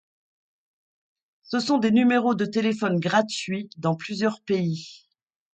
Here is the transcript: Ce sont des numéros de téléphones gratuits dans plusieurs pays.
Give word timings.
Ce 1.43 1.59
sont 1.59 1.77
des 1.77 1.91
numéros 1.91 2.33
de 2.33 2.45
téléphones 2.47 2.99
gratuits 2.99 3.69
dans 3.77 3.95
plusieurs 3.95 4.41
pays. 4.41 5.05